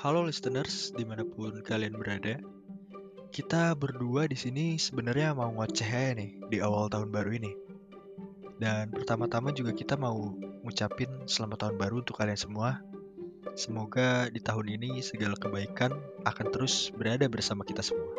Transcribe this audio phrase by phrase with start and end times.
[0.00, 2.40] Halo listeners, di mana pun kalian berada.
[3.28, 7.52] Kita berdua di sini sebenarnya mau ngoceh aja nih di awal tahun baru ini.
[8.56, 10.32] Dan pertama-tama juga kita mau
[10.64, 12.80] ngucapin selamat tahun baru untuk kalian semua.
[13.52, 15.92] Semoga di tahun ini segala kebaikan
[16.24, 18.16] akan terus berada bersama kita semua.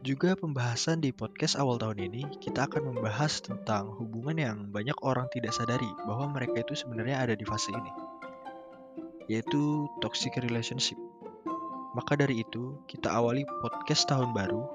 [0.00, 5.28] Juga pembahasan di podcast awal tahun ini, kita akan membahas tentang hubungan yang banyak orang
[5.28, 8.09] tidak sadari bahwa mereka itu sebenarnya ada di fase ini
[9.30, 10.98] yaitu toxic relationship.
[11.94, 14.66] Maka dari itu, kita awali podcast tahun baru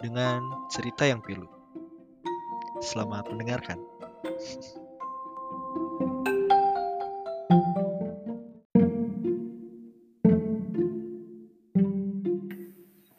[0.00, 0.40] dengan
[0.72, 1.44] cerita yang pilu.
[2.80, 3.76] Selamat mendengarkan.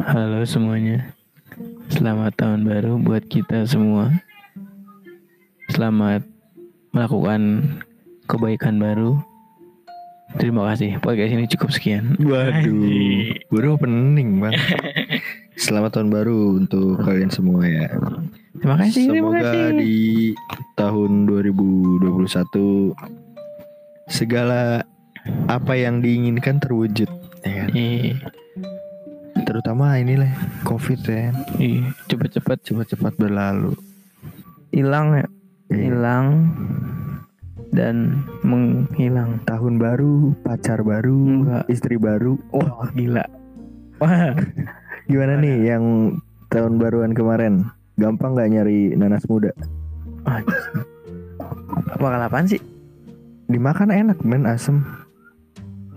[0.10, 1.14] Halo semuanya,
[1.94, 4.10] selamat tahun baru buat kita semua.
[5.70, 6.26] Selamat
[6.98, 7.62] melakukan
[8.26, 9.29] kebaikan baru.
[10.38, 11.02] Terima kasih.
[11.02, 12.14] Podcast ini cukup sekian.
[12.22, 14.54] Waduh, baru opening bang.
[15.60, 17.90] Selamat tahun baru untuk kalian semua ya.
[18.56, 19.10] Terima kasih.
[19.10, 19.74] terima Semoga kasih.
[19.76, 19.98] di
[20.78, 22.94] tahun 2021
[24.08, 24.86] segala
[25.50, 27.10] apa yang diinginkan terwujud.
[27.42, 27.70] Ya kan?
[27.74, 28.16] Iya,
[29.44, 30.30] Terutama inilah
[30.62, 31.34] COVID ya.
[31.58, 31.90] iya.
[32.06, 33.74] Cepet-cepet Cepat-cepat berlalu.
[34.70, 35.26] hilang ya,
[35.74, 35.82] Iya.
[37.70, 37.96] Dan
[38.42, 39.42] menghilang.
[39.44, 41.64] Tahun baru, pacar baru, Enggak.
[41.68, 42.36] istri baru.
[42.50, 43.26] Wah gila.
[43.98, 44.34] Wah.
[45.06, 45.84] Gimana nih yang
[46.48, 47.66] tahun baruan kemarin?
[47.96, 49.52] Gampang nggak nyari nanas muda?
[51.96, 52.62] Bakal apaan sih?
[53.46, 54.86] Dimakan enak men asem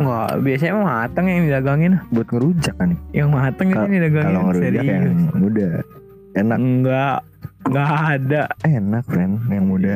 [0.01, 1.93] Wah, biasanya emang mateng yang didagangin.
[2.09, 2.97] buat ngerujak kan.
[3.13, 4.27] Yang mateng Kal- ini didagangin.
[4.27, 4.89] Kalau ngerujak serius.
[4.89, 5.05] yang
[5.37, 5.69] muda
[6.33, 7.19] enak Enggak,
[7.63, 8.43] enggak ada.
[8.65, 9.93] enak friend yang muda.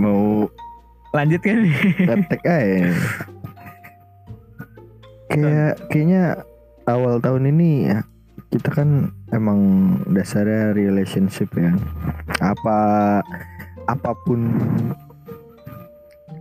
[0.00, 0.48] Mau
[1.10, 1.58] Lanjut kan
[2.46, 2.94] aja.
[5.30, 6.22] Kayak kayaknya
[6.86, 7.98] awal tahun ini ya,
[8.50, 9.60] kita kan emang
[10.10, 11.74] dasarnya relationship ya.
[12.38, 12.78] Apa
[13.90, 14.54] apa pun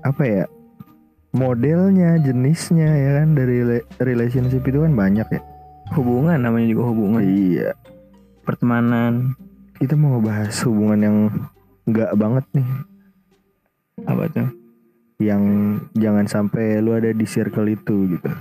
[0.06, 0.46] apa ya
[1.34, 5.42] modelnya jenisnya ya kan dari rela- relationship itu kan banyak ya.
[5.98, 7.26] Hubungan namanya juga hubungan.
[7.26, 7.74] Iya.
[8.46, 9.34] Pertemanan
[9.80, 11.18] Kita mau ngebahas hubungan yang
[11.88, 12.68] enggak banget nih
[14.08, 14.60] apa tuh?
[15.20, 18.32] yang jangan sampai lu ada di circle itu gitu.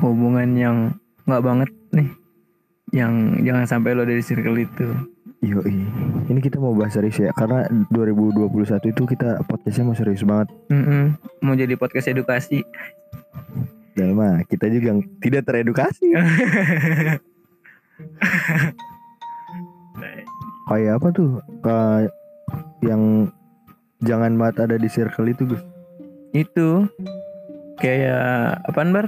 [0.00, 0.96] Hubungan yang
[1.28, 2.08] nggak banget nih.
[2.90, 4.88] Yang jangan sampai lo dari circle itu.
[5.44, 5.76] Yoi.
[6.26, 10.48] Ini kita mau bahas serius ya karena 2021 itu kita podcastnya mau serius banget.
[10.72, 11.20] Mm-mm.
[11.44, 12.64] Mau jadi podcast edukasi.
[13.92, 16.16] Dan mah kita juga tidak teredukasi.
[20.68, 21.44] Kayak apa tuh?
[21.60, 22.08] Kayak
[22.80, 23.28] yang
[24.04, 25.62] jangan banget ada di circle itu Gus.
[26.30, 26.88] itu
[27.80, 29.06] kayak apaan bar?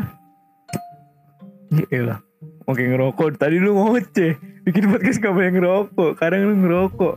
[1.72, 2.20] Iya
[2.68, 4.36] Oke ngerokok Tadi lu ngoceh
[4.68, 7.16] Bikin podcast gak banyak ngerokok Kadang lu ngerokok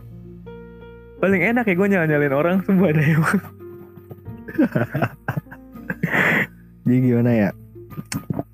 [1.20, 3.20] Paling enak ya gue nyala-nyalain orang Semua ada yang
[6.86, 7.50] Jadi gimana ya?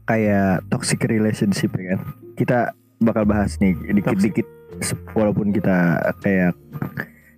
[0.08, 2.00] Kayak toxic relationship ya kan.
[2.34, 2.58] Kita
[3.02, 4.48] bakal bahas nih dikit-dikit
[5.12, 6.56] walaupun kita kayak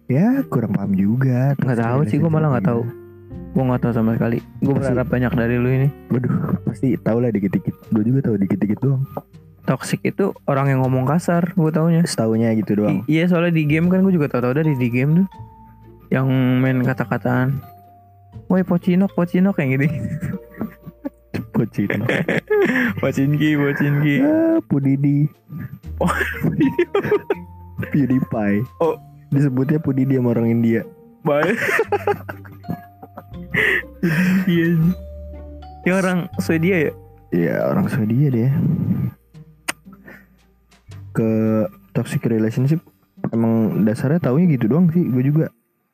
[0.07, 1.57] ya kurang paham juga.
[1.57, 2.83] Nggak tahu sih gue malah nggak tahu
[3.55, 7.31] Gue gak tahu sama sekali Gue berharap banyak dari lu ini Waduh, pasti tau lah
[7.31, 7.71] dikit-dikit.
[7.95, 9.07] Gue juga tahu dikit-dikit doang.
[9.63, 13.07] Toxic itu orang yang ngomong kasar Gue taunya Setaunya gitu doang.
[13.07, 15.27] I- Iya soalnya di game kan gue juga tau-tau dari di game tuh
[16.11, 17.63] Yang main kata-kataan
[18.51, 19.87] Woi pocinok pocinok kayak gitu
[21.55, 22.03] Pocin.
[22.99, 25.31] Pocinki pocinki ah, Pudidi.
[26.03, 26.11] Oh,
[27.87, 28.67] PewDiePie.
[28.83, 28.99] Oh.
[29.35, 30.87] Disebutnya Pudidi sama orang India.
[31.27, 31.59] Baik.
[34.47, 34.77] Iya.
[35.85, 36.93] Dia orang Swedia ya?
[37.33, 38.51] Iya, orang Swedia dia.
[41.11, 41.31] Ke
[41.93, 42.83] toxic relationship
[43.33, 45.47] emang dasarnya taunya gitu doang sih gue juga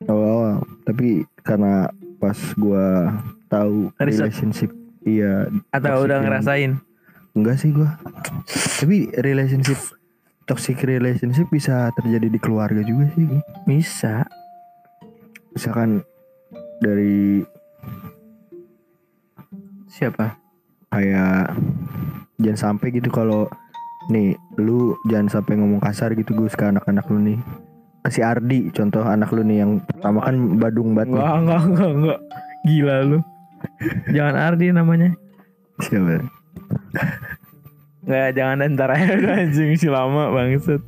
[0.05, 0.65] awal-awal.
[0.83, 1.87] Tapi karena
[2.17, 3.17] pas gua
[3.49, 4.29] tahu Riset.
[4.29, 4.69] relationship
[5.01, 6.77] iya Atau udah ngerasain?
[7.33, 7.97] enggak sih gua.
[8.77, 9.77] Tapi relationship
[10.51, 13.23] toxic relationship bisa terjadi di keluarga juga sih.
[13.63, 14.27] Bisa.
[15.55, 16.03] Misalkan
[16.83, 17.39] dari
[19.87, 20.35] Siapa?
[20.91, 21.55] kayak
[22.35, 23.47] jangan sampai gitu kalau
[24.11, 27.39] nih lu jangan sampai ngomong kasar gitu Gus ke anak-anak lu nih
[28.03, 31.15] ke si Ardi contoh anak lu nih yang pertama kan badung banget.
[31.15, 32.19] Enggak, enggak, enggak, enggak.
[32.67, 33.19] Gila lu.
[34.15, 35.09] Jangan Ardi namanya.
[35.81, 36.27] siapa
[38.01, 40.81] Enggak, jangan ntar aja anjing si lama bangset.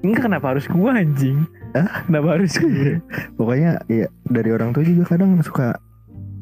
[0.00, 1.44] Enggak kenapa harus gua anjing?
[1.70, 2.02] Hah?
[2.08, 2.98] Kenapa harus gue?
[3.38, 5.78] Pokoknya ya dari orang tua juga kadang suka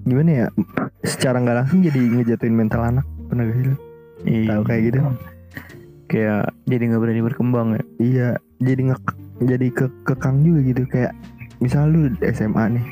[0.09, 0.47] gimana ya
[1.05, 3.77] secara nggak langsung jadi ngejatuhin mental anak pernah gak sih?
[4.25, 4.49] Iya.
[4.57, 4.99] tahu kayak gitu
[6.09, 7.83] Kayak jadi nggak berani berkembang ya.
[8.01, 8.97] iya jadi nge
[9.45, 11.13] jadi ke kekang juga gitu kayak
[11.61, 12.87] misal lu SMA nih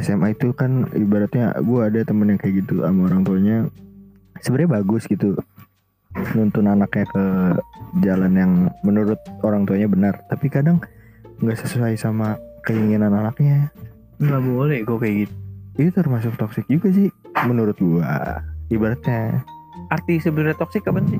[0.00, 3.56] SMA itu kan ibaratnya gua ada temen yang kayak gitu sama orang tuanya.
[4.42, 5.38] Sebenarnya bagus gitu.
[6.34, 7.24] Nuntun anaknya ke
[8.02, 8.52] jalan yang
[8.82, 10.14] menurut orang tuanya benar.
[10.26, 10.82] Tapi kadang
[11.42, 13.70] nggak sesuai sama keinginan anaknya.
[14.18, 15.34] Nggak boleh gue kayak gitu.
[15.74, 17.10] itu termasuk toksik juga sih
[17.46, 18.38] menurut gua
[18.70, 19.42] ibaratnya.
[19.90, 21.18] Arti sebenarnya toksik apa sih?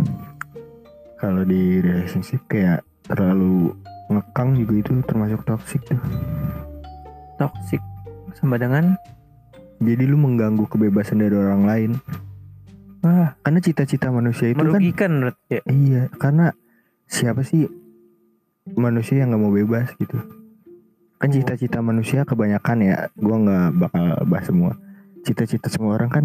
[1.25, 3.73] kalau di relationship kayak terlalu
[4.13, 6.01] ngekang juga itu termasuk toksik tuh.
[7.41, 7.81] Toksik
[8.37, 8.95] sama dengan
[9.83, 11.91] jadi lu mengganggu kebebasan dari orang lain
[13.01, 15.61] wah karena cita-cita manusia itu kan merugikan menurut ya.
[15.69, 16.55] iya karena
[17.07, 17.69] siapa sih
[18.75, 20.17] manusia yang nggak mau bebas gitu
[21.15, 21.33] kan Oh.
[21.33, 24.73] cita-cita manusia kebanyakan ya gua nggak bakal bahas semua
[25.25, 26.25] cita-cita semua orang kan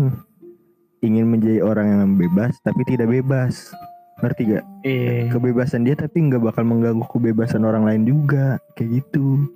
[1.00, 3.72] ingin menjadi orang yang bebas tapi tidak bebas
[4.20, 5.32] ngerti gak Iya.
[5.32, 9.48] kebebasan dia tapi nggak bakal mengganggu kebebasan orang lain juga kayak gitu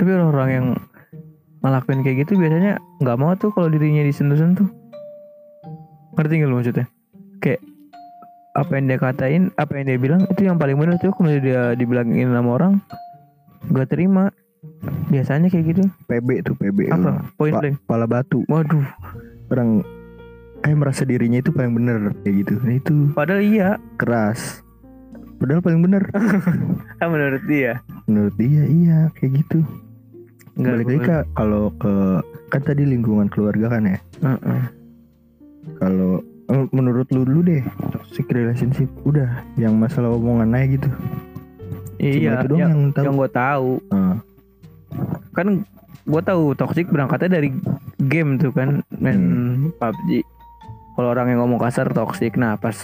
[0.00, 0.66] Tapi orang-orang yang
[1.60, 4.64] ngelakuin kayak gitu biasanya nggak mau tuh kalau dirinya disentuh-sentuh.
[6.16, 6.86] Ngerti nggak lu maksudnya?
[7.38, 7.60] Kayak
[8.50, 11.76] apa yang dia katain, apa yang dia bilang itu yang paling benar tuh kalau dia
[11.76, 12.72] dibilangin sama orang
[13.68, 14.32] gak terima.
[15.06, 15.82] Biasanya kayak gitu.
[16.04, 17.24] PB tuh PB Apa?
[17.36, 17.60] Point Pak.
[17.62, 17.76] blank.
[17.80, 18.84] kepala batu Waduh.
[19.48, 19.84] orang
[20.60, 23.68] kayak merasa dirinya itu paling bener kayak gitu nah itu Padahal iya.
[23.96, 24.60] keras
[25.36, 26.04] padahal paling bener
[27.00, 27.80] Kan menurut dia.
[28.04, 29.64] menurut dia iya kayak gitu
[30.60, 31.94] Nggak balik lagi kak kalau ke
[32.48, 34.62] kan tadi lingkungan keluarga kan ya Heeh.
[35.76, 40.90] kalau eh, menurut lu dulu deh toxic relationship udah yang masalah omongan aja gitu
[42.00, 44.16] Cuma Iya, itu doang yang, yang tahu yang gue tahu Ah,
[45.30, 45.46] kan
[46.02, 47.52] gue tahu toxic berangkatnya dari
[48.02, 49.76] game tuh kan main Hmm.
[49.76, 50.24] PUBG.
[50.90, 52.74] Kalau orang yang ngomong kasar toxic, nah pas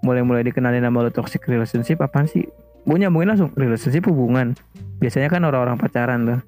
[0.00, 2.46] mulai-mulai dikenalin nama lo toxic relationship apaan sih?
[2.82, 4.54] Gue nyambungin langsung relationship hubungan.
[4.98, 6.40] Biasanya kan orang-orang pacaran tuh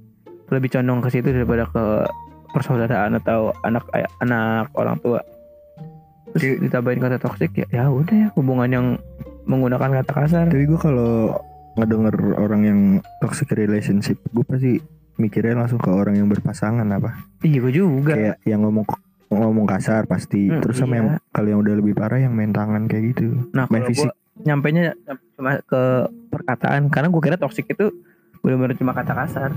[0.49, 1.85] lebih condong ke situ daripada ke
[2.50, 3.85] persaudaraan atau anak
[4.19, 5.20] anak orang tua.
[6.32, 8.87] Terus ditambahin kata toxic ya ya udah ya hubungan yang
[9.44, 10.44] menggunakan kata kasar.
[10.49, 11.37] tapi gue kalau
[11.75, 12.81] ngedenger orang yang
[13.19, 14.73] toxic relationship gue pasti
[15.14, 18.14] mikirnya langsung ke orang yang berpasangan apa Iya gue juga.
[18.14, 18.82] kayak yang ngomong
[19.29, 20.99] ngomong kasar pasti Hmm, terus sama iya.
[20.99, 24.70] yang kalau yang udah lebih parah yang main tangan kayak gitu Nah main fisik nyampe
[24.70, 24.94] nya
[25.35, 25.82] cuma ke
[26.29, 27.91] perkataan karena gue kira toxic itu
[28.41, 29.50] benar-benar cuma kata kasar.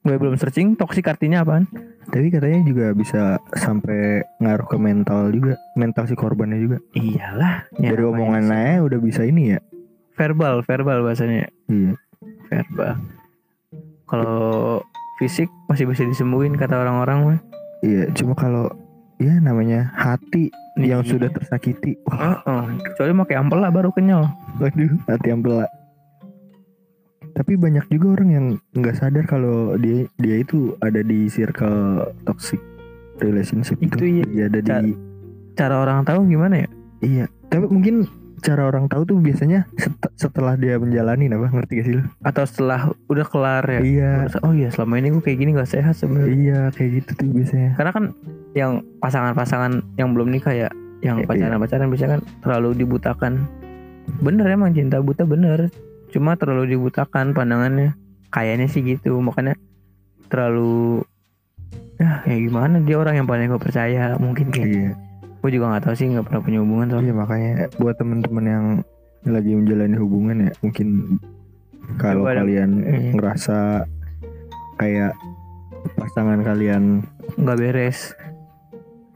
[0.00, 1.66] Gue belum searching toxic artinya apaan?
[2.08, 3.22] tapi katanya juga bisa
[3.52, 7.68] sampai ngaruh ke mental juga mental si korbannya juga Iyalah.
[7.76, 9.60] dari omongan aja udah bisa ini ya
[10.16, 11.92] verbal, verbal bahasanya iya
[12.48, 12.96] verbal.
[14.02, 14.80] Kalau
[15.20, 17.38] fisik masih bisa disembuhin kata orang-orang mah.
[17.84, 18.72] iya cuma kalau
[19.20, 21.10] ya namanya hati yang Iya.
[21.12, 22.64] sudah tersakiti wah Oh, oh.
[22.80, 24.32] kecuali pakai ampela baru kenyal.
[24.56, 25.68] waduh hati yang pelak
[27.38, 32.58] tapi banyak juga orang yang nggak sadar kalau dia dia itu ada di circle toxic
[33.18, 34.24] relationship Itu itu, iya.
[34.26, 34.92] dia ada Ca- di
[35.54, 36.68] Cara orang tahu gimana ya?
[36.98, 38.06] Iya, tapi mungkin
[38.38, 42.02] cara orang tahu tuh biasanya set- setelah dia menjalani apa ngerti gak sih lu?
[42.20, 43.80] Atau setelah udah kelar ya?
[43.80, 46.30] Iya, Merasa, Oh iya selama ini gue kayak gini gak sehat sebenarnya.
[46.30, 47.70] iya kayak gitu tuh biasanya.
[47.74, 48.04] Karena kan
[48.52, 50.70] yang pasangan-pasangan yang belum nikah ya,
[51.00, 51.26] yang Iya.
[51.26, 53.32] pacaran-pacaran biasanya kan terlalu dibutakan.
[54.20, 55.74] Bener emang cinta buta bener.
[56.08, 57.94] Cuma terlalu dibutakan pandangannya.
[58.28, 59.56] Kayaknya sih gitu, makanya
[60.28, 61.00] terlalu
[61.98, 64.90] ya kayak gimana dia orang yang paling gue percaya mungkin kayak Iya,
[65.42, 68.64] gue juga nggak tahu sih nggak pernah punya hubungan soalnya makanya buat temen-temen yang
[69.26, 70.88] lagi menjalani hubungan ya mungkin
[71.98, 73.10] kalau kalian Iya.
[73.18, 73.58] ngerasa
[74.78, 75.12] kayak
[75.98, 77.02] pasangan kalian
[77.34, 78.14] nggak beres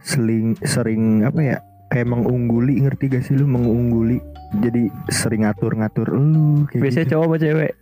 [0.03, 1.59] seling sering apa ya
[1.93, 4.17] kayak mengungguli ngerti gak sih lu mengungguli?
[4.65, 7.13] Jadi sering ngatur-ngatur lu kayak biasanya gitu.
[7.13, 7.73] cowok apa cewek?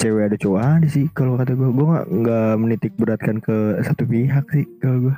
[0.00, 4.02] Cewek ada cowok ada sih kalau kata gue gue nggak nggak menitik beratkan ke satu
[4.10, 5.16] pihak sih kalau gue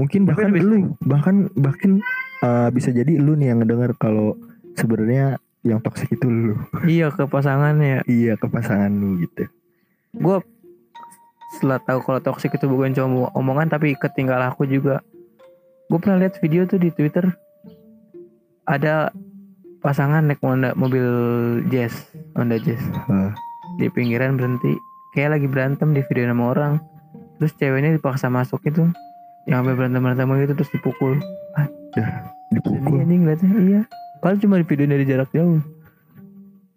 [0.00, 1.92] mungkin Tapi bahkan lebih lu bahkan bahkan
[2.40, 4.38] uh, bisa jadi lu nih yang ngedenger kalau
[4.78, 6.56] sebenarnya yang toksik itu lu.
[6.86, 8.06] Iya ke pasangannya.
[8.08, 9.50] Iya ke pasangan lu gitu.
[10.16, 10.40] Gue
[11.58, 15.02] setelah tahu kalau toxic itu bukan cuma omongan tapi ketinggal aku juga
[15.88, 17.32] gue pernah lihat video tuh di twitter.
[18.68, 19.08] Ada
[19.80, 21.04] pasangan naik Honda mobil
[21.72, 22.80] jazz Honda jazz.
[23.08, 23.32] Ah.
[23.80, 24.74] di pinggiran berhenti.
[25.16, 26.72] Kayak lagi berantem di video sama orang.
[27.40, 28.84] Terus ceweknya dipaksa masuk itu.
[29.48, 31.12] Yang sampai berantem berantem gitu terus dipukul.
[31.56, 32.08] Sedih
[32.52, 33.00] dipukul.
[33.00, 33.82] Anjing ngeliatnya iya.
[34.18, 35.62] Kalau cuma di video dari jarak jauh.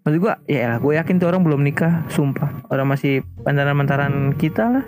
[0.01, 2.69] Maksud gue ya lah gue yakin tuh orang belum nikah Sumpah.
[2.71, 4.85] Orang masih pantaran-pantaran kita lah.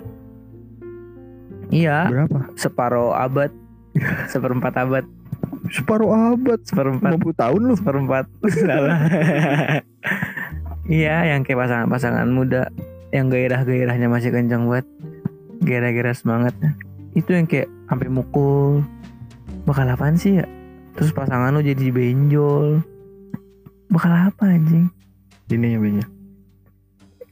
[1.73, 2.53] Iya Berapa?
[2.53, 3.49] Separuh abad
[4.29, 5.05] Seperempat abad.
[5.69, 6.59] Separuh abad.
[6.65, 7.17] Seperempat.
[7.17, 7.73] 50 tahun lu.
[7.77, 8.25] Seperempat.
[8.49, 8.97] Salah.
[10.83, 12.67] Iya yang kayak pasangan-pasangan muda.
[13.13, 14.89] Yang gairah-gairahnya masih kencang banget
[15.61, 16.73] Gairah-gairah semangatnya
[17.13, 18.81] Itu yang kayak sampai mukul.
[19.69, 20.45] Bakal apaan sih ya?
[20.97, 22.83] Terus pasangan lu jadi benjol.
[23.93, 24.91] Bakal apa anjing?
[25.47, 26.09] Ini yang banyak.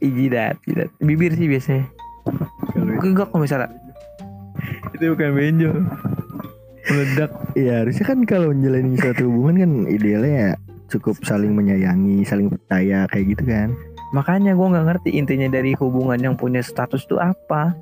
[0.00, 1.90] Jidat, jidat Bibir sih biasanya.
[2.78, 3.68] Enggak kalau misalnya.
[4.96, 5.76] Itu bukan benjol
[6.84, 10.50] Meledak Iya harusnya kan kalau menjalani suatu hubungan kan idealnya ya
[10.88, 13.68] cukup saling menyayangi, saling percaya kayak gitu kan.
[14.10, 17.72] Makanya gue nggak ngerti intinya dari hubungan yang punya status tuh apa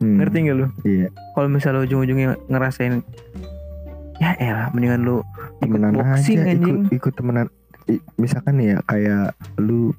[0.00, 0.66] Hmm, Ngerti gak lu?
[0.80, 1.12] Iya.
[1.30, 3.04] Kalau misalnya ujung-ujungnya ngerasain
[4.16, 5.20] Ya elah mendingan lu
[5.60, 6.88] Temenan boxing, aja anjing.
[6.88, 7.46] ikut ikut temenan.
[7.84, 9.92] I- Misalkan ya kayak lu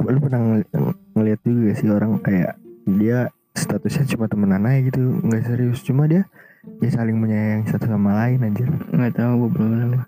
[0.00, 0.70] lu pernah ngel-
[1.12, 2.54] ngeliat juga sih orang kayak
[2.88, 6.22] dia statusnya cuma temenan aja gitu nggak serius cuma dia
[6.84, 10.04] ya saling menyayangi satu sama lain aja nggak tahu gue belum pernah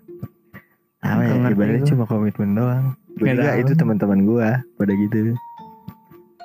[1.01, 2.93] apa ya ibaratnya cuma komitmen doang.
[3.17, 5.33] Gue juga itu teman-teman gua pada gitu.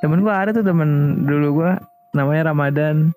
[0.00, 1.72] Temen gue ada tuh temen dulu gue
[2.16, 3.12] Namanya Ramadan.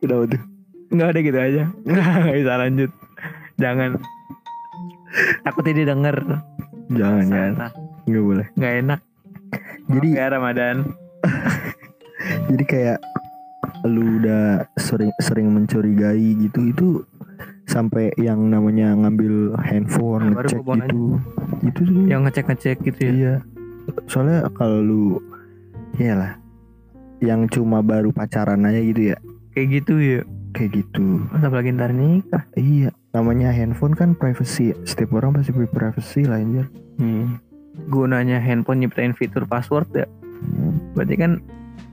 [0.00, 0.42] Udah tuh?
[0.88, 1.62] Nggak ada gitu aja.
[1.84, 2.90] Nggak bisa lanjut.
[3.60, 3.90] Jangan.
[5.44, 6.16] Takutnya dia denger.
[6.96, 7.52] Jangan jangan.
[8.08, 8.46] Nggak boleh.
[8.56, 9.00] Nggak enak.
[9.92, 10.76] Jadi ya Ramadan.
[12.48, 12.98] Jadi kayak
[13.86, 16.88] lu udah sering sering mencurigai gitu itu
[17.66, 21.02] sampai yang namanya ngambil handphone Nah, ngecek gitu.
[21.66, 23.10] Itu tuh Yang ngecek-ngecek gitu ya?
[23.10, 23.34] Iya.
[24.06, 25.04] Soalnya kalau lu
[25.98, 26.38] iyalah
[27.18, 29.16] yang cuma baru pacaran aja gitu ya.
[29.56, 30.20] Kayak gitu ya?
[30.54, 31.26] Kayak gitu.
[31.32, 32.44] Masa apalagi ntar nikah.
[32.54, 36.68] Iya namanya handphone kan privacy setiap orang pasti punya privacy lah anjir.
[37.00, 37.40] Hmm.
[37.88, 40.06] Gunanya handphone nyiptain fitur password ya?
[40.92, 41.40] Berarti kan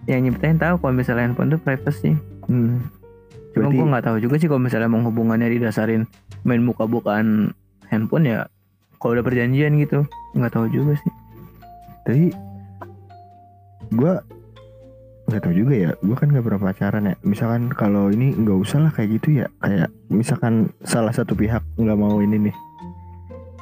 [0.03, 2.11] Yang nyiptain tahu kalau misalnya handphone tuh privacy
[2.47, 2.77] hmm.
[3.53, 6.09] Cuma Berarti- gue nggak tahu juga sih kalau misalnya emang hubungannya didasarin
[6.43, 7.53] main buka-bukaan
[7.87, 8.49] handphone ya
[8.97, 11.11] kalau udah perjanjian gitu nggak tahu juga sih
[12.03, 12.25] Tapi
[13.93, 14.13] gue
[15.23, 15.91] nggak tahu juga ya.
[16.03, 17.15] Gue kan nggak pernah pacaran ya.
[17.23, 19.47] Misalkan kalau ini nggak usah lah kayak gitu ya.
[19.63, 22.55] Kayak misalkan salah satu pihak nggak mau ini nih,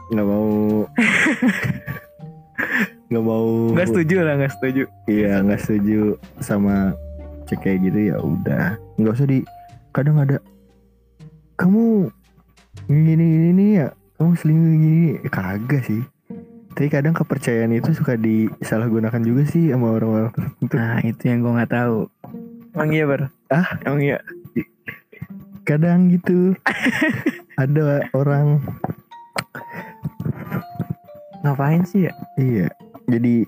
[0.10, 0.90] nggak mau,
[3.12, 3.76] nggak mau.
[3.76, 6.02] nggak setuju lah nggak setuju Iya nggak setuju
[6.40, 6.96] sama
[7.46, 8.80] cek kayak gitu ya udah.
[8.96, 9.40] Nggak usah di.
[9.92, 10.40] Kadang ada.
[11.60, 12.08] Kamu
[12.88, 13.92] gini gini, gini ya.
[14.16, 15.04] Kamu selingkuh gini.
[15.28, 16.02] Kagak sih.
[16.72, 20.72] Tapi kadang kepercayaan itu suka disalahgunakan juga sih sama orang-orang tertentu.
[20.72, 22.08] nah itu yang gue nggak tahu
[22.72, 23.68] emang iya ber Ah?
[23.84, 24.18] emang iya
[25.62, 26.56] Kadang gitu
[27.62, 28.64] ada orang
[31.44, 32.72] ngapain sih ya iya.
[33.08, 33.46] Jadi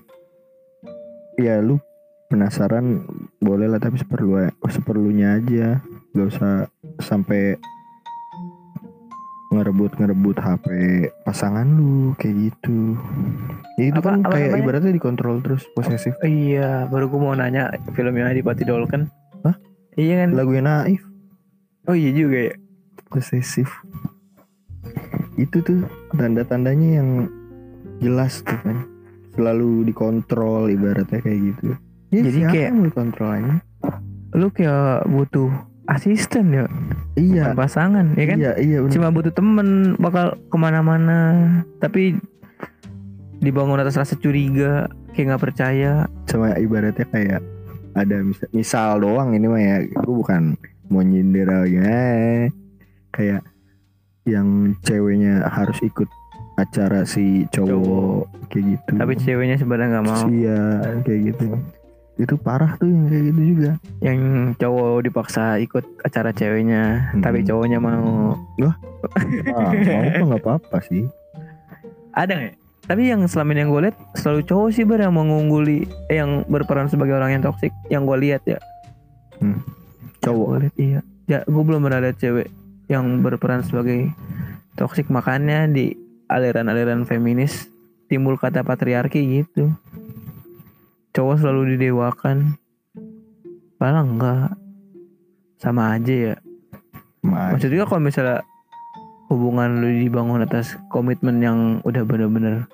[1.36, 1.78] ya lu
[2.26, 3.04] penasaran
[3.38, 5.78] boleh lah tapi seperlu seperlunya aja.
[6.14, 6.52] Gak usah
[6.98, 7.58] sampai
[9.50, 10.66] ngerebut ngerebut HP
[11.22, 12.98] pasangan lu kayak gitu.
[13.78, 14.62] Ya itu Apa- kan apa kayak namanya?
[14.66, 16.14] ibaratnya dikontrol terus posesif.
[16.18, 19.06] Oh iya baru gue mau nanya filmnya Adipati Dolken
[19.46, 19.54] Hah?
[19.94, 21.06] iya kan Lagu yang naif
[21.86, 22.54] oh iya juga ya
[23.06, 23.70] posesif.
[25.36, 27.08] Itu tuh tanda-tandanya yang
[28.00, 28.82] jelas tuh kan.
[29.34, 31.68] Selalu dikontrol ibaratnya kayak gitu.
[32.08, 33.54] Ya, Jadi siapa kayak- yang mau dikontrol aja?
[34.34, 35.46] lu kayak butuh
[35.86, 36.66] asisten ya
[37.14, 37.54] Iya.
[37.54, 38.90] bukan pasangan ya kan Iya, iya bener.
[38.90, 41.20] cuma butuh temen bakal ke mana-mana
[41.78, 42.18] tapi
[43.38, 47.40] dibangun atas rasa curiga kayak nggak percaya Sama ibaratnya kayak
[47.94, 49.76] ada misal, misal doang ini mah ya.
[50.02, 52.50] Gue bukan mau nyindir gimana.
[53.10, 53.46] Kayak
[54.26, 56.10] yang ceweknya harus ikut
[56.54, 58.90] acara si cowok kayak gitu.
[58.94, 60.60] tapi ceweknya sebenarnya nggak mau Iya,
[61.02, 61.46] kayak gitu.
[62.14, 63.70] Itu parah tuh yang kayak gitu juga.
[63.98, 64.18] yang
[64.54, 67.20] cowok dipaksa ikut acara ceweknya Hmm.
[67.20, 68.38] tapi cowoknya mau
[69.50, 71.04] Ah, mau kok nggak apa-apa sih.
[72.10, 75.82] ada nggak tapi yang selama ini yang gue lihat selalu cowok sih ber yang mengungguli
[76.06, 78.60] eh, yang berperan sebagai orang yang toksik yang gue lihat ya
[80.20, 80.46] Cowok.
[80.46, 82.48] gue lihat iya ya gue belum pernah lihat cewek
[82.86, 84.12] yang berperan sebagai
[84.74, 85.96] toksik makanya di
[86.28, 87.68] aliran-aliran feminis
[88.08, 89.72] timbul kata patriarki gitu.
[91.14, 92.58] Cowok selalu didewakan.
[93.78, 94.50] Padahal enggak.
[95.58, 96.36] Sama aja ya.
[97.24, 98.44] Ma- maksudnya kalau misalnya
[99.32, 102.68] hubungan lu dibangun atas komitmen yang udah bener-bener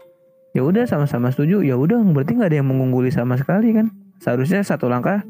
[0.50, 3.86] ya udah sama-sama setuju ya udah berarti nggak ada yang mengungguli sama sekali kan?
[4.18, 5.22] Seharusnya satu langkah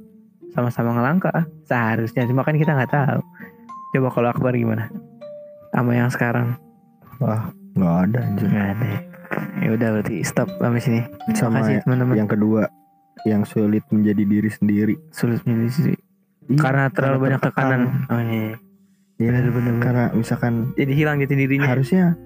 [0.56, 1.46] sama-sama ngelangkah.
[1.68, 3.20] Seharusnya cuma kan kita nggak tahu.
[3.94, 4.90] Coba kalau Akbar gimana?
[5.70, 6.58] Sama yang sekarang.
[7.22, 8.90] Wah, nggak ada anjir Nggak ada.
[9.56, 11.00] Ya udah berarti stop sampai sini.
[11.32, 12.14] sama Makasih teman-teman.
[12.16, 12.62] yang kedua
[13.22, 15.98] yang sulit menjadi diri sendiri Sulit menjadi sendiri.
[16.48, 17.68] Iya, Karena terlalu banyak tertekan.
[17.68, 17.82] tekanan.
[18.08, 18.42] Oh iya.
[19.16, 19.74] Iya, Bener, bener, bener.
[19.78, 21.68] karena misalkan Jadi hilang jati dirinya.
[21.68, 22.16] harusnya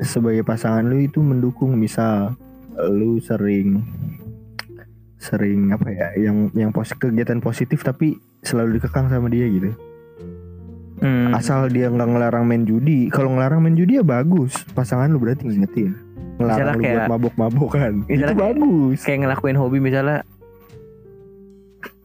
[0.00, 2.32] sebagai pasangan lu itu mendukung misal
[2.88, 3.82] lu sering
[5.16, 9.74] sering apa ya yang yang pos kegiatan positif tapi selalu dikekang sama dia gitu
[10.98, 11.30] Hmm.
[11.30, 13.06] asal dia nggak ngelarang main judi.
[13.08, 14.66] Kalau ngelarang main judi ya bagus.
[14.68, 15.94] Pasangan lu berarti ngingetin.
[16.36, 17.92] Misalnya ngelarang lu buat kayak- mabok-mabokan.
[18.00, 18.98] Itu Misalnya kayak- bagus.
[19.02, 20.18] kayak ngelakuin hobi misalnya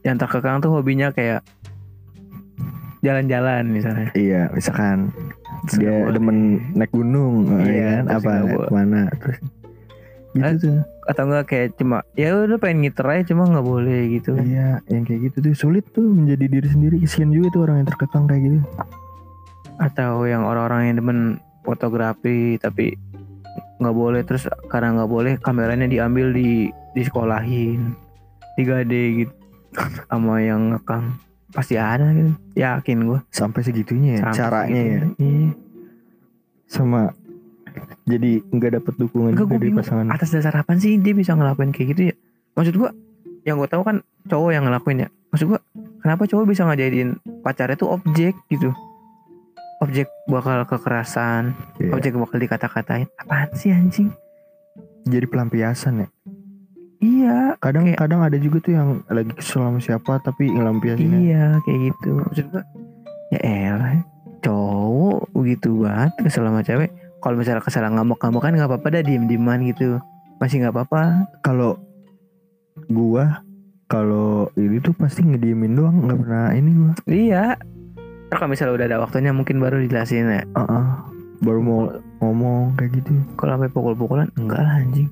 [0.02, 1.42] yang terkekang tuh hobinya kayak
[3.00, 4.10] jalan-jalan misalnya.
[4.14, 5.12] iya misalkan
[5.64, 6.38] Terus dia demen
[6.74, 8.04] naik gunung Iya, ya kan?
[8.12, 9.40] apa ke mana terus
[10.34, 14.00] gitu Eh, tuh atau enggak kayak cuma ya udah pengen ngiter aja cuma nggak boleh
[14.18, 14.34] gitu.
[14.34, 16.96] Iya, yang kayak gitu tuh sulit tuh menjadi diri sendiri.
[17.00, 18.60] Kesian juga tuh orang yang terkekang kayak gitu.
[19.78, 21.20] Atau yang orang-orang yang demen
[21.62, 22.96] fotografi tapi
[23.78, 27.96] nggak boleh terus karena nggak boleh kameranya diambil di disekolahin
[28.56, 29.34] digade gitu
[30.08, 31.18] sama yang ngekang
[31.52, 35.02] pasti ada gitu yakin gue Sampai segitunya ya caranya ya.
[35.20, 35.52] iya.
[36.66, 37.12] Sama
[38.04, 40.06] jadi nggak dapet dukungan Enggak gue dari bingung pasangan.
[40.10, 42.16] atas dasar apa sih dia bisa ngelakuin kayak gitu ya
[42.54, 42.92] maksud gua
[43.44, 45.60] yang gue tahu kan cowok yang ngelakuin ya maksud gua
[46.00, 48.72] kenapa cowok bisa ngajadiin pacarnya tuh objek gitu
[49.80, 51.92] objek bakal kekerasan Iya.
[51.92, 54.10] objek bakal dikata-katain apaan sih anjing
[55.04, 56.08] Jadi pelampiasan ya.
[56.98, 61.20] iya Kadang Kayak- kadang ada juga tuh yang lagi kesel sama siapa tapi ngelampiasinnya.
[61.20, 62.64] iya kayak gitu maksud gua
[63.30, 64.00] ya elah
[64.40, 66.92] cowok begitu banget kesel sama cewek
[67.24, 70.04] kalau misalnya kesal ngamuk-ngamuk kan nggak apa-apa dah diem-dieman gitu
[70.44, 71.80] masih nggak apa-apa Kalau
[72.92, 73.40] gua
[73.88, 76.94] kalau ini tuh pasti ngediemin doang nggak pernah ini gua.
[77.08, 77.56] iya
[78.28, 80.86] Ntar kalau misalnya udah ada waktunya mungkin baru dijelasin ya Heeh.
[81.44, 81.92] Baru mau
[82.24, 83.12] ngomong kayak gitu.
[83.36, 85.12] Kalau sampai pukul-pukulan enggak lah anjing.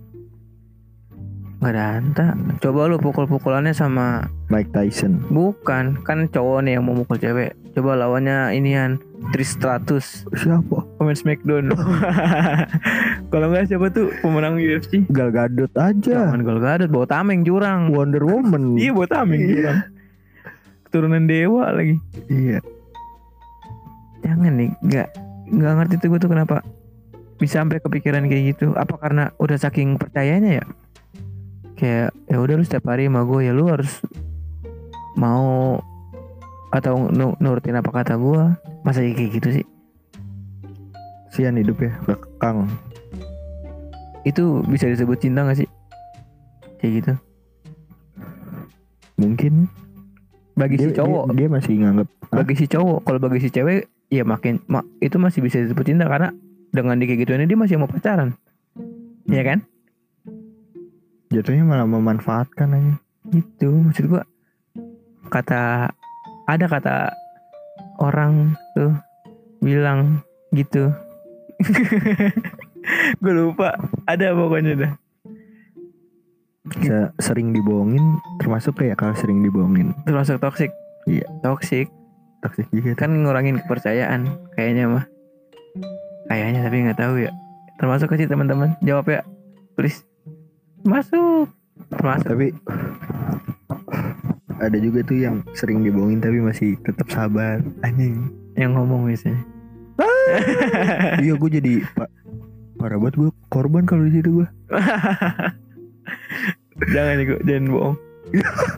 [1.60, 2.27] Enggak ada anta.
[2.64, 5.20] Coba lu pukul-pukulannya sama Mike Tyson.
[5.27, 7.51] bukan kan cowok nih yang mau mukul cewek.
[7.72, 9.00] Coba lawannya inian
[9.31, 10.84] Tristratus Siapa?
[11.00, 11.72] pemain Smackdown.
[13.31, 15.07] Kalau enggak siapa tuh pemenang UFC?
[15.07, 16.27] Gal Gadot aja.
[16.27, 17.96] Jangan gol gadot bawa tameng jurang.
[17.96, 18.75] Wonder Woman.
[18.75, 19.48] Iya bawa tameng Iya.
[19.48, 19.79] jurang.
[20.84, 21.96] Keturunan dewa lagi.
[22.27, 22.60] Iya.
[24.22, 25.07] Jangan nih, enggak
[25.48, 26.62] enggak ngerti tuh gue tuh kenapa
[27.40, 28.75] bisa sampai kepikiran kayak gitu.
[28.75, 30.66] Apa karena udah saking percayanya ya?
[31.79, 34.03] Kayak ya udah lu setiap hari sama gue ya lu harus
[35.16, 35.79] mau
[36.72, 38.44] atau nu- nurutin apa kata gue.
[38.81, 39.66] Masa ya kayak gitu sih?
[41.31, 42.68] Sian hidup ya, kekang.
[44.27, 45.70] Itu bisa disebut cinta gak sih?
[46.79, 47.14] Kayak gitu.
[49.22, 49.70] Mungkin
[50.57, 52.38] Bagi si dia, cowok, dia, dia masih nganggap Hah?
[52.44, 56.05] bagi si cowok, kalau bagi si cewek ya makin ma- itu masih bisa disebut cinta
[56.10, 56.36] karena
[56.75, 58.36] dengan dia kayak gituan dia masih mau pacaran.
[59.29, 59.60] Iya kan?
[61.31, 62.94] jatuhnya malah memanfaatkan aja.
[63.31, 64.27] Gitu maksud gua
[65.31, 65.96] kata
[66.51, 66.96] ada kata
[68.03, 68.92] orang tuh
[69.64, 70.20] bilang
[70.51, 70.92] gitu.
[73.22, 73.77] gue lupa
[74.09, 74.94] ada pokoknya dah.
[76.81, 80.72] Se- sering dibohongin termasuk kayak kalau sering dibohongin Termasuk toxic.
[81.07, 81.25] Iya.
[81.42, 81.87] Toxic
[82.42, 83.00] toksik juga tuh.
[83.05, 84.22] kan ngurangin kepercayaan
[84.57, 85.05] kayaknya mah.
[86.27, 87.31] Kayaknya tapi nggak tahu ya.
[87.77, 88.75] Termasuk sih teman-teman?
[88.81, 89.22] Jawab ya.
[89.77, 90.03] Please.
[90.81, 91.50] Masuk.
[92.01, 92.27] Masuk.
[92.27, 92.48] tapi
[94.61, 99.41] ada juga tuh yang sering dibohongin tapi masih tetap sabar anjing Yang ngomong biasanya.
[101.19, 102.09] iya gue jadi pak
[102.77, 104.47] parah banget gue korban kalau di situ gue
[106.93, 107.97] jangan nih jangan bohong.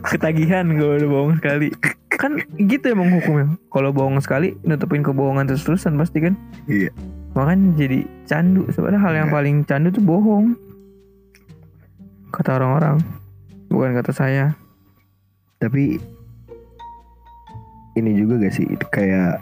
[0.04, 1.68] Ketagihan kalau udah bohong sekali.
[2.10, 3.54] Kan gitu emang hukumnya.
[3.70, 6.34] Kalau bohong sekali nutupin kebohongan terus-terusan pasti kan.
[6.66, 6.90] Iya.
[7.32, 8.66] Makan jadi candu.
[8.70, 9.34] Sebenarnya hal yang Iya.
[9.34, 10.58] paling candu tuh bohong.
[12.28, 12.98] Kata orang-orang.
[13.70, 14.58] Bukan kata saya.
[15.64, 15.96] Tapi
[17.96, 18.68] ini juga gak sih?
[18.92, 19.40] Kayak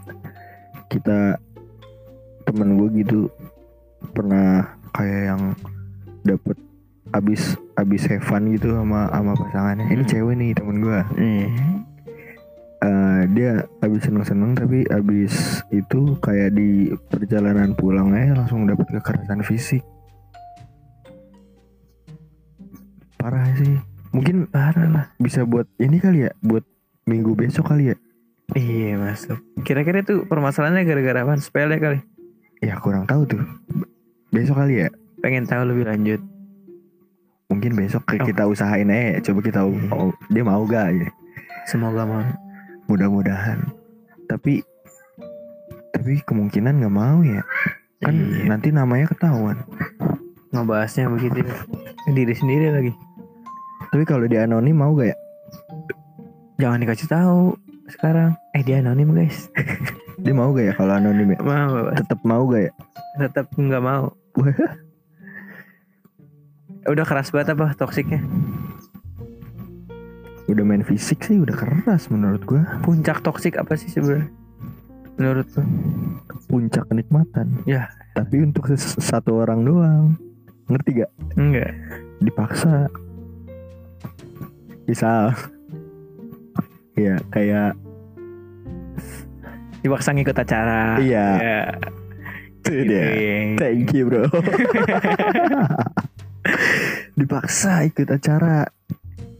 [0.86, 1.40] kita
[2.46, 3.26] temen gue gitu
[4.14, 5.42] pernah kayak yang
[6.22, 6.54] dapet
[7.12, 9.90] abis abis have fun gitu sama sama pasangannya.
[9.90, 10.10] Ini Hmm.
[10.10, 11.48] cewek nih temen gue Iya.
[12.82, 18.90] Eh, dia abis seneng seneng tapi abis itu kayak di perjalanan pulang aja langsung dapet
[18.90, 19.86] kekerasan fisik.
[23.18, 25.06] Parah sih mungkin Parah lah.
[25.16, 26.62] bisa buat ini kali ya buat
[27.04, 27.96] minggu besok kali ya
[28.52, 29.40] Iya masuk.
[29.64, 31.40] Kira-kira tuh permasalahannya gara-gara apa?
[31.40, 32.04] Sepele kali.
[32.60, 33.42] ya kurang tahu tuh
[34.28, 36.20] besok kali ya Pengen tahu lebih lanjut.
[37.48, 38.22] mungkin besok Oh.
[38.22, 39.18] kita usahain aja ya.
[39.22, 41.08] coba kita mau dia mau gak ya
[41.64, 42.24] Semoga mau.
[42.86, 43.60] mudah-mudahan
[44.24, 44.60] tapi
[45.90, 47.40] tapi kemungkinan nggak mau ya
[47.98, 48.48] kan Iya.
[48.48, 49.60] nanti namanya ketahuan
[50.50, 51.56] ngebahasnya begitu ya.
[52.08, 52.92] diri sendiri lagi
[53.92, 55.16] tapi kalau di anonim mau gak ya?
[56.56, 57.52] Jangan dikasih tahu
[57.92, 58.32] sekarang.
[58.56, 59.52] Eh dia anonim guys.
[60.24, 61.38] Dia mau gak ya kalau anonim ya?
[61.44, 62.72] Mau tetap mau gak ya?
[63.20, 64.16] Tetap nggak mau.
[66.92, 68.24] Udah keras banget apa toksiknya?
[70.46, 72.62] Udah main fisik sih udah keras menurut gua.
[72.86, 74.30] Puncak toksik apa sih sebenarnya?
[75.20, 75.62] Menurut lo
[76.48, 77.60] puncak kenikmatan.
[77.68, 77.92] Ya.
[78.12, 80.04] tapi untuk satu orang doang.
[80.70, 81.72] Ngerti gak enggak.
[82.22, 82.88] Dipaksa
[84.86, 85.34] misal
[86.98, 87.74] ya kayak
[89.82, 90.94] dipaksa ngikut acara.
[91.02, 91.26] Iya.
[91.42, 91.60] ya,
[92.62, 93.02] itu dia.
[93.02, 93.38] Ya.
[93.58, 94.30] thank you bro.
[97.18, 98.70] Dipaksa ikut acara.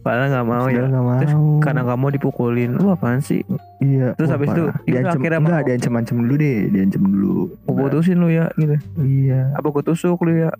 [0.03, 0.83] Padahal nggak mau ya.
[0.83, 1.19] Padahal nggak mau.
[1.23, 2.71] Terus karena nggak mau dipukulin.
[2.75, 3.39] Lu apaan sih?
[3.79, 5.67] Iya Terus wah, habis itu, diancem akhirnya enggak mau.
[5.71, 7.35] diancem-ancem dulu deh diancem dulu.
[7.63, 8.75] Gue putusin lu ya gitu?
[8.99, 9.55] Iya.
[9.55, 10.51] Apa gue tusuk lu ya?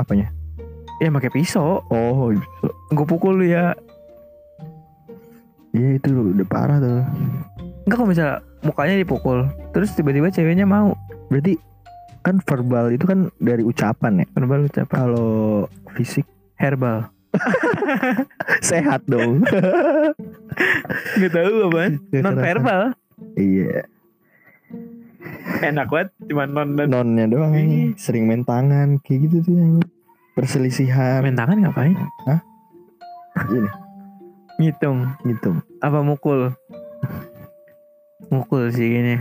[0.00, 0.32] Apanya
[1.02, 1.82] ya pakai pisau.
[1.90, 2.66] Oh gitu.
[2.94, 3.74] gue pukul lu ya.
[5.74, 7.02] Iya itu udah parah tuh.
[7.82, 9.38] Enggak kalau misalnya mukanya dipukul
[9.74, 10.94] terus tiba-tiba ceweknya mau.
[11.26, 11.58] Berarti
[12.22, 14.26] kan verbal itu kan dari ucapan ya?
[14.38, 14.94] Verbal ucapan.
[14.94, 15.66] Kalau
[15.98, 16.22] fisik?
[16.54, 17.10] Herbal.
[18.70, 19.42] Sehat dong.
[21.18, 22.80] Nggak tahu apaan non verbal
[23.40, 23.88] iya.
[25.64, 27.56] Enak banget cuma non nonnya doang.
[27.56, 27.96] Ih.
[27.96, 29.80] sering main tangan kayak gitu tuh
[30.34, 31.20] perselisihan.
[31.24, 31.96] Main tangan ngapain?
[33.52, 33.70] Ini.
[34.60, 35.12] Ngitung.
[35.26, 36.54] Gitu apa mukul?
[38.30, 39.18] Mukul sih gini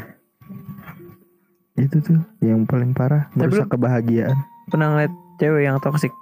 [1.82, 3.28] itu tuh yang paling parah.
[3.34, 4.38] Tapi merusak kebahagiaan.
[4.70, 6.14] pernah ngeliat cewek yang toksik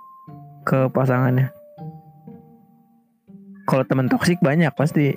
[0.66, 1.52] ke pasangannya?
[3.70, 5.14] Kalau temen toksik banyak pasti.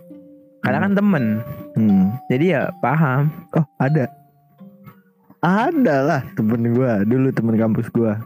[0.60, 1.24] Karena kan temen.
[1.72, 2.12] Hmm.
[2.28, 3.32] jadi ya paham.
[3.56, 4.12] Oh ada.
[5.40, 7.00] Ada lah temen gua.
[7.02, 8.20] Dulu temen kampus gua.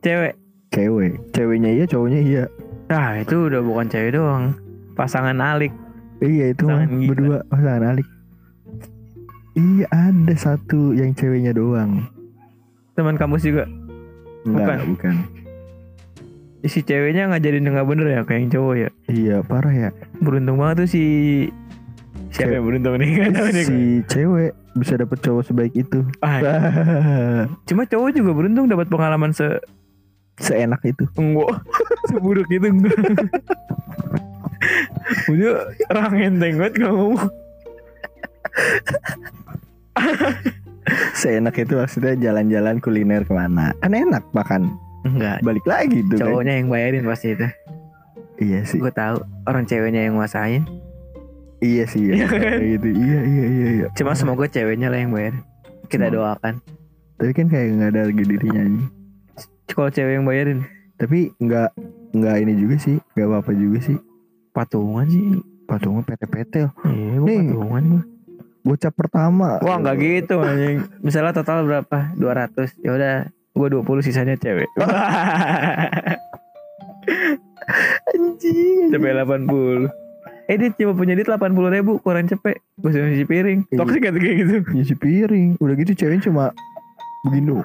[0.00, 0.37] Cewek
[0.70, 1.12] cewek.
[1.30, 2.44] Ceweknya iya cowoknya iya.
[2.88, 4.52] Ah itu udah bukan cewek doang.
[4.94, 5.72] Pasangan alik.
[6.18, 7.08] Iya itu mah Pasangan gila.
[7.08, 8.08] berdua pasangan alik.
[9.52, 12.06] Iya ada satu yang ceweknya doang.
[12.94, 13.64] Teman kampus juga?
[14.42, 14.78] Enggak, Bukan.
[14.94, 15.16] bukan.
[16.60, 18.88] si ceweknya ngajarin nggak bener ya kayak yang cowok ya?
[19.06, 19.90] Iya parah ya.
[20.18, 21.02] beruntung banget tuh si
[22.28, 23.10] siapa yang beruntung nih?
[23.34, 23.64] Tahu nih.
[23.64, 26.02] Si cewek bisa dapet cowok sebaik itu.
[26.18, 26.38] Ah,
[27.68, 29.46] cuma cowok juga beruntung dapat pengalaman se
[30.38, 31.04] Seenak itu.
[31.14, 31.50] enggak
[32.08, 32.98] seburuk itu enggak
[35.26, 35.54] udah
[35.88, 37.16] orang enteng banget ngomong
[41.12, 43.76] Seenak itu maksudnya jalan-jalan kuliner ke mana.
[43.78, 44.72] Kan enak makan.
[45.00, 46.26] enggak Balik lagi tuh kan.
[46.26, 47.46] cowoknya yang bayarin pasti itu
[48.38, 48.78] Iya sih.
[48.78, 50.62] gue tahu orang ceweknya yang nguasain
[51.58, 52.02] Iya sih.
[52.08, 52.58] Iya, Iya kan?
[52.60, 52.88] Gitu.
[52.94, 53.68] Iya iya iya.
[53.74, 53.86] iya.
[53.94, 55.34] cuma semoga ceweknya lah yang bayar
[55.86, 56.38] kita Semoga.
[56.38, 56.54] doakan
[57.14, 58.62] Tapi kan kayak nggak ada harga dirinya.
[58.62, 58.80] aja.
[59.70, 60.64] Kalau cewek yang bayarin
[60.98, 61.70] Tapi nggak
[62.10, 62.96] nggak ini juga sih.
[63.14, 63.96] Nggak apa-apa juga sih.
[64.50, 66.54] patungan sih Patungnya PT-PT.
[66.88, 67.52] iya gue Nih.
[67.52, 68.02] patungan gue
[68.64, 69.60] Bocah pertama.
[69.62, 70.84] Wah nggak gitu anjing.
[71.00, 72.12] Misalnya total berapa?
[72.16, 72.76] 200.
[72.84, 73.14] Ya udah,
[73.56, 74.68] gua 20 sisanya cewek.
[78.12, 78.92] Anjing.
[78.92, 79.88] Cepet 80.
[80.48, 83.84] Eh dia cuma punya duit 80 ribu kurang cepet Gue suruh nyuci piring Iya.
[83.84, 85.50] Tuh kayak gitu Nyuci piring.
[85.60, 86.44] Udah gitu ceweknya cuma
[87.24, 87.60] begini.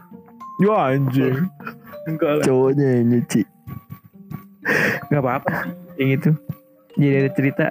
[0.61, 1.49] Ya anjing
[2.05, 3.41] Enggak lah Cowoknya yang nyuci.
[5.09, 6.29] Gak apa-apa Yang itu
[6.99, 7.65] Jadi ada cerita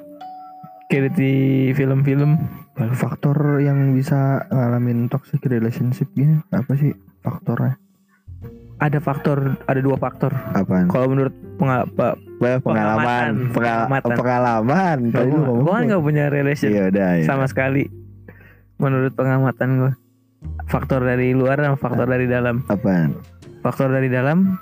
[0.90, 1.32] Kayak di
[1.72, 2.36] film-film
[2.96, 7.76] faktor yang bisa ngalamin toxic relationship gini apa sih faktornya?
[8.80, 10.88] Ada faktor Ada dua faktor Apaan?
[10.88, 12.60] Kalau menurut pengal Pengamatan.
[12.66, 14.96] pengalaman, pengalaman.
[15.14, 15.58] Ngomong.
[15.62, 17.24] Gue kan gak punya relation Iya udah ya.
[17.24, 17.86] sama sekali
[18.82, 19.92] menurut pengamatan gue
[20.64, 23.12] faktor dari luar dan faktor dari dalam Apaan?
[23.60, 24.56] faktor dari dalam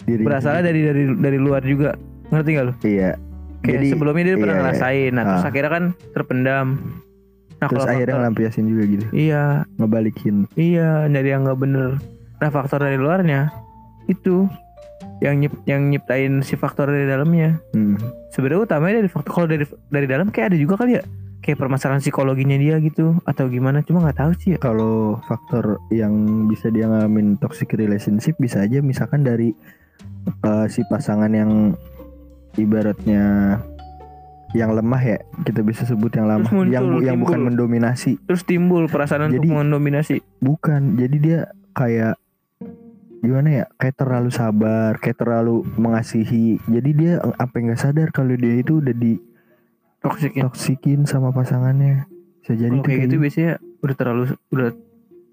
[0.00, 1.94] Diri berasalnya dari dari dari luar juga
[2.28, 3.10] ngerti gak lu Iya.
[3.60, 4.62] kayak Jadi, sebelumnya dia pernah iya, iya.
[4.64, 5.48] ngerasain nah terus Ah.
[5.48, 6.66] akhirnya kan terpendam
[7.52, 9.04] nah Terus kalau akhirnya ngelampiasin juga gitu.
[9.12, 9.44] iya
[9.76, 10.36] Ngebalikin.
[10.56, 11.90] iya dari yang nggak bener
[12.36, 13.52] nah faktor dari luarnya
[14.06, 14.48] itu
[15.20, 18.00] yang nyip yang nyiptain si faktor dari dalamnya Hmm.
[18.30, 21.04] sebenarnya utamanya dari faktor kalau dari dari dalam kayak ada juga kali ya
[21.40, 23.80] kayak permasalahan psikologinya dia gitu atau gimana?
[23.80, 24.58] Cuma nggak tahu sih ya.
[24.60, 26.12] Kalau faktor yang
[26.46, 29.56] bisa dia ngalamin toxic relationship bisa aja misalkan dari
[30.44, 31.72] eh, si pasangan yang
[32.54, 33.56] ibaratnya
[34.50, 36.50] yang lemah ya kita bisa sebut yang lemah.
[36.50, 38.18] Muncul, yang yang bukan mendominasi.
[38.26, 40.14] Terus timbul perasaan Jadi- untuk mendominasi.
[40.42, 40.98] bukan.
[40.98, 42.18] Jadi dia kayak
[43.20, 46.58] gimana ya kayak terlalu sabar kayak terlalu mengasihi.
[46.66, 49.22] Jadi dia apa nggak sadar kalau dia itu udah toxic
[50.00, 52.08] ya ditoksikin sama pasangannya
[52.40, 54.68] bisa jadi kalau kayak gitu biasanya udah terlalu udah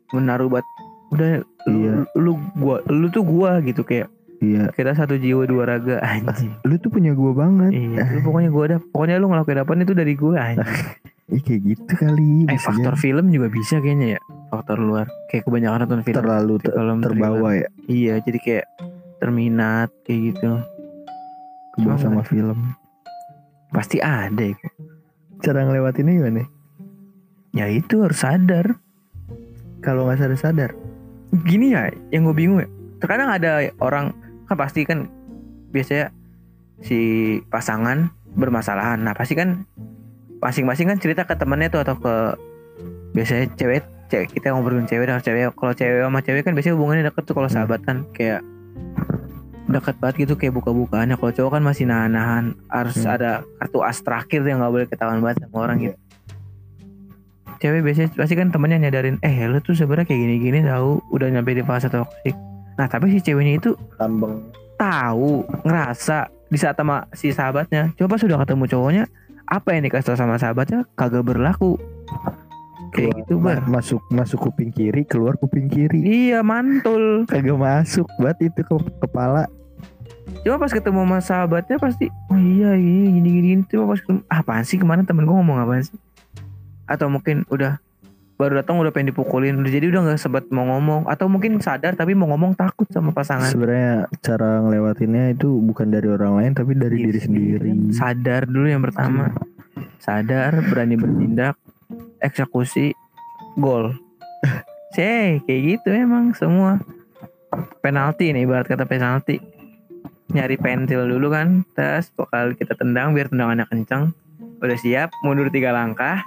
[0.09, 0.65] menaruh buat
[1.09, 1.31] udah
[1.65, 1.93] lu, Iya.
[2.13, 4.69] lu gua lu tuh gua gitu kayak Iya.
[4.69, 7.71] kita satu jiwa dua raga anjing Lu tuh punya gua banget.
[7.71, 10.67] iya lu pokoknya gua ada pokoknya lu ngelakuin apa itu dari gua anjing
[11.27, 12.47] Ih kayak gitu kali.
[12.47, 16.71] eh faktor film juga bisa kayaknya ya faktor luar kayak kebanyakan nonton film terlalu ter-
[16.71, 17.67] kalau terbawa ya.
[17.85, 18.65] iya jadi kayak
[19.17, 20.63] terminat kayak gitu
[21.73, 22.57] Kebawa sama film.
[23.69, 24.57] Pasti ada ya.
[25.39, 26.43] Cara ngelewatinnya gimana?
[27.53, 28.77] ya itu harus sadar
[29.81, 30.71] Kalau nggak sadar sadar.
[31.41, 34.13] gini ya yang gue bingung ya terkadang ada orang
[34.45, 35.09] kan pasti kan
[35.73, 36.13] biasanya
[36.79, 36.99] si
[37.49, 39.65] pasangan bermasalahan nah pasti kan
[40.39, 42.15] masing-masing kan cerita ke temennya tuh atau ke
[43.11, 47.03] biasanya cewek cewek kita ngobrolin cewek dengan cewek kalau cewek sama cewek kan biasanya hubungannya
[47.09, 47.55] deket tuh kalau Hmm.
[47.59, 48.39] sahabat kan kayak
[49.77, 52.57] deket banget gitu kayak buka-bukaannya kalau cowok kan masih nahan-nahan.
[52.67, 53.13] Harus Hmm.
[53.13, 55.85] ada kartu as terakhir yang nggak boleh ketahuan banget sama orang Iya.
[55.87, 55.97] gitu.
[57.57, 61.53] Cewek biasanya pasti kan temennya nyadarin eh lu tuh sebenarnya kayak gini-gini tahu udah nyampe
[61.53, 62.37] di fase toksik
[62.77, 64.45] nah tapi si ceweknya itu Tambeng.
[64.77, 67.89] tahu ngerasa di saat sama si sahabatnya.
[67.97, 69.03] Coba sudah ketemu cowoknya
[69.43, 70.85] apa yang dikasih tau sama sahabatnya?
[70.93, 71.81] Kagak berlaku.
[72.87, 73.65] Kayak gitu bar.
[73.65, 76.29] masuk masuk kuping kiri keluar kuping kiri.
[76.29, 77.25] Iya mantul.
[77.25, 79.49] Kagak masuk banget itu ke kepala
[80.47, 83.61] cuma pas ketemu sama sahabatnya pasti oh iya gini gini gini, gini.
[83.67, 85.99] cuma pas ketemu "Ah, apaan sih kemarin temen gue ngomong apaan sih?
[86.87, 87.83] Atau mungkin udah
[88.39, 91.03] baru datang udah pengen dipukulin udah jadi udah nggak sempat mau ngomong.
[91.11, 93.51] Atau mungkin sadar tapi mau ngomong takut sama pasangan.
[93.51, 97.69] Sebenarnya cara ngelewatinnya itu bukan dari orang lain tapi dari diri sendiri.
[97.91, 99.35] Sadar dulu yang pertama.
[99.99, 101.59] Sadar berani bertindak
[102.23, 102.95] eksekusi
[103.59, 103.99] gol.
[104.95, 106.79] Cek kayak gitu emang semua.
[107.83, 109.56] Penalti nih ibarat kata penalti
[110.31, 114.11] nyari pentil dulu kan tes bakal kita tendang biar tendangannya kencang
[114.59, 116.25] udah siap mundur tiga langkah.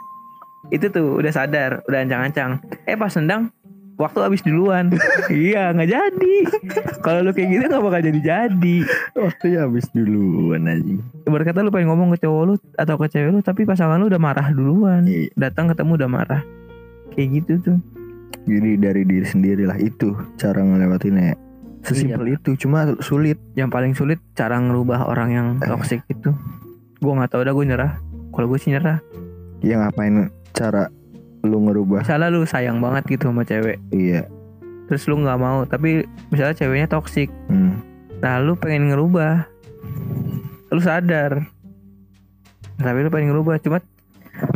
[0.69, 2.61] Itu tuh udah sadar udah ancang-ancang.
[2.85, 3.49] Eh pas tendang
[4.01, 4.93] waktu habis duluan.
[5.31, 6.37] Iya nggak jadi.
[7.05, 8.77] Kalau lu kayak gitu nggak bakal jadi jadi.
[9.17, 10.97] Waktunya habis duluan aja
[11.31, 14.11] ibarat kata lu pengen ngomong ke cowok lu atau ke cewek lu tapi pasangan lu
[14.11, 15.07] udah marah duluan.
[15.07, 15.31] Iya.
[15.39, 16.43] datang ketemu udah marah.
[17.15, 17.79] Kayak gitu tuh.
[18.49, 21.25] Jadi dari diri sendiri lah itu cara ngelewatinnya.
[21.35, 21.50] ya.
[21.85, 23.41] Sesimpel itu cuma sulit.
[23.57, 26.33] Yang paling sulit cara ngerubah orang yang toxic itu.
[27.01, 27.93] Gua nggak tahu dah gue nyerah.
[28.31, 29.01] Kalau gue sih nyerah.
[29.65, 30.93] Ya ngapain cara
[31.45, 32.05] lu ngerubah?
[32.05, 33.81] Misalnya lu sayang banget gitu sama cewek.
[33.93, 34.29] Iya.
[34.89, 37.29] Terus lu nggak mau tapi misalnya ceweknya toxic.
[37.49, 37.81] Hmm.
[38.21, 39.49] nah lu pengen ngerubah.
[40.71, 41.49] Lu sadar.
[42.77, 43.81] Tapi lu pengen ngerubah cuma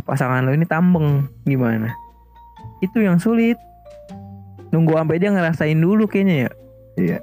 [0.05, 1.25] pasangan lu ini tambeng.
[1.49, 1.89] Gimana?
[2.85, 3.57] Itu yang sulit.
[4.69, 6.49] Nunggu sampai dia ngerasain dulu kayaknya ya
[6.95, 7.19] Iya.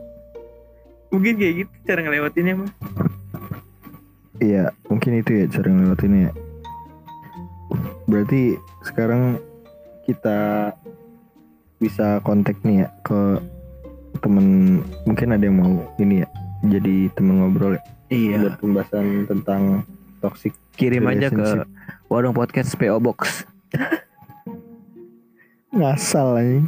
[1.09, 2.73] mungkin kayak gitu cara ngelewatinnya mah
[4.43, 6.27] Iya, mungkin itu ya cara ngelewatinnya.
[6.27, 6.33] ya.
[8.11, 9.39] Berarti sekarang
[10.03, 10.73] kita
[11.79, 13.39] bisa kontak nih ya ke
[14.19, 14.47] temen
[15.03, 16.29] mungkin ada yang mau ini ya
[16.63, 19.83] jadi temen ngobrol ya iya buat pembahasan tentang
[20.23, 21.67] toxic kirim aja ke
[22.07, 23.43] warung podcast PO Box
[25.75, 26.59] ngasal aja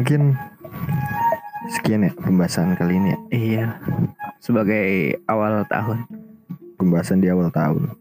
[0.00, 0.40] mungkin
[1.70, 3.18] sekian ya pembahasan kali ini ya.
[3.30, 3.66] Iya.
[4.38, 6.06] Sebagai awal tahun.
[6.78, 7.94] Pembahasan di awal tahun.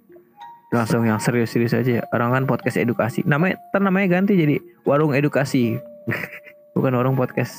[0.69, 2.03] Langsung yang serius-serius aja ya.
[2.11, 3.23] orang kan podcast edukasi.
[3.23, 5.79] Namanya ntar namanya ganti jadi warung edukasi.
[6.75, 7.57] Bukan warung podcast.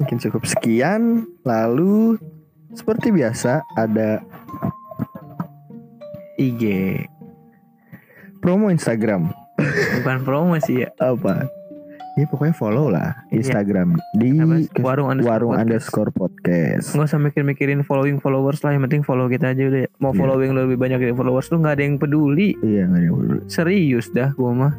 [0.00, 1.28] Mungkin cukup sekian.
[1.44, 2.16] Lalu
[2.72, 4.24] seperti biasa ada
[6.40, 6.64] IG
[8.40, 9.30] promo Instagram.
[10.00, 10.90] Bukan promo sih ya.
[11.00, 11.55] Apa
[12.16, 13.44] ya pokoknya follow lah Iya.
[13.44, 14.72] Instagram di Apa sih?
[14.80, 15.62] warung underscore warung podcast.
[15.62, 20.10] underscore podcast nggak usah mikir-mikirin following followers lah yang penting follow kita aja udah mau
[20.10, 20.18] Iya.
[20.18, 23.16] following lu lebih banyak dari followers lu nggak ada yang peduli iya nggak ada yang
[23.16, 23.40] peduli.
[23.46, 24.72] serius dah gua mah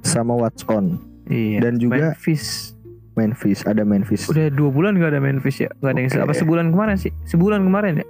[0.00, 2.72] sama what's on iya Dan juga- Memphis
[3.12, 6.24] Memphis ada Memphis udah dua bulan gak ada Memphis ya nggak ada yang Oke.
[6.24, 8.06] apa sebulan kemarin sih sebulan kemarin ya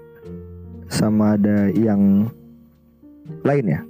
[0.87, 2.31] sama ada yang
[3.43, 3.81] lain ya